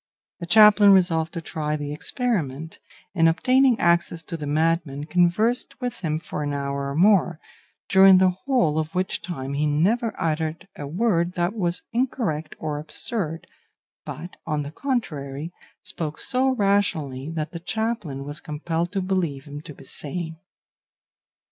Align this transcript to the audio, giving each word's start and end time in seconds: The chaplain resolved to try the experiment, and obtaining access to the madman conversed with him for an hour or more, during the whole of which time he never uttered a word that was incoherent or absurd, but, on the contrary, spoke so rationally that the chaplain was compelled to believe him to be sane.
The 0.39 0.47
chaplain 0.47 0.93
resolved 0.93 1.31
to 1.33 1.41
try 1.41 1.75
the 1.75 1.93
experiment, 1.93 2.79
and 3.13 3.29
obtaining 3.29 3.79
access 3.79 4.23
to 4.23 4.35
the 4.35 4.47
madman 4.47 5.03
conversed 5.03 5.79
with 5.79 5.99
him 5.99 6.19
for 6.19 6.41
an 6.41 6.55
hour 6.55 6.89
or 6.89 6.95
more, 6.95 7.39
during 7.87 8.17
the 8.17 8.31
whole 8.31 8.79
of 8.79 8.95
which 8.95 9.21
time 9.21 9.53
he 9.53 9.67
never 9.67 10.15
uttered 10.19 10.67
a 10.75 10.87
word 10.87 11.33
that 11.33 11.53
was 11.53 11.83
incoherent 11.93 12.55
or 12.57 12.79
absurd, 12.79 13.45
but, 14.03 14.37
on 14.47 14.63
the 14.63 14.71
contrary, 14.71 15.53
spoke 15.83 16.19
so 16.19 16.49
rationally 16.49 17.29
that 17.29 17.51
the 17.51 17.59
chaplain 17.59 18.23
was 18.23 18.39
compelled 18.39 18.91
to 18.93 19.03
believe 19.03 19.45
him 19.45 19.61
to 19.61 19.73
be 19.75 19.85
sane. 19.85 20.39